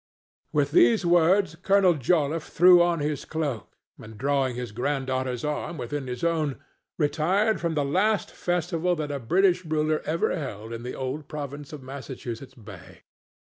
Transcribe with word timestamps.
With 0.51 0.71
these 0.71 1.05
words 1.05 1.53
Colonel 1.61 1.93
Joliffe 1.93 2.49
threw 2.49 2.81
on 2.81 3.01
his 3.01 3.23
cloak, 3.23 3.77
and, 3.99 4.17
drawing 4.17 4.55
his 4.55 4.71
granddaughter's 4.71 5.45
arm 5.45 5.77
within 5.77 6.07
his 6.07 6.23
own, 6.23 6.59
retired 6.97 7.61
from 7.61 7.75
the 7.75 7.85
last 7.85 8.31
festival 8.31 8.95
that 8.95 9.11
a 9.11 9.19
British 9.19 9.63
ruler 9.63 10.01
ever 10.03 10.35
held 10.35 10.73
in 10.73 10.81
the 10.81 10.95
old 10.95 11.27
province 11.27 11.71
of 11.71 11.83
Massachusetts 11.83 12.55
Bay. 12.55 13.01